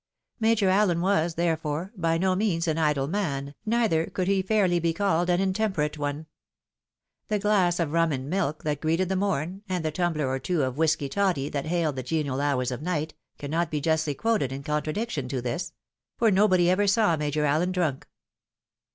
Major 0.39 0.67
Allen 0.67 0.99
was, 0.99 1.35
therefore, 1.35 1.93
by 1.95 2.17
no 2.17 2.33
means 2.33 2.67
an 2.67 2.79
idle 2.79 3.07
man, 3.07 3.53
neither 3.67 4.07
could 4.07 4.27
he 4.27 4.41
fairly 4.41 4.79
be 4.79 4.93
called 4.93 5.29
an 5.29 5.39
intemperate 5.39 5.95
one. 5.95 6.25
The 7.27 7.37
glass 7.37 7.79
of 7.79 7.91
rum 7.91 8.11
and 8.11 8.27
milk 8.27 8.63
that 8.63 8.81
greeted 8.81 9.09
the 9.09 9.15
morn, 9.15 9.61
and 9.69 9.85
the 9.85 9.91
tumbler 9.91 10.27
or 10.27 10.39
two 10.39 10.63
of 10.63 10.79
whisky 10.79 11.07
toddy 11.07 11.49
that 11.49 11.67
hailed 11.67 11.97
the 11.97 12.01
genial 12.01 12.41
hours 12.41 12.71
of 12.71 12.81
night, 12.81 13.13
can 13.37 13.51
not 13.51 13.69
be 13.69 13.79
justly 13.79 14.15
quoted 14.15 14.51
in 14.51 14.63
contradiction 14.63 15.27
to 15.29 15.39
this; 15.39 15.71
for 16.17 16.31
nobody 16.31 16.67
ever 16.67 16.87
saw 16.87 17.15
Major 17.15 17.45
Allen 17.45 17.71
drunk. 17.71 18.07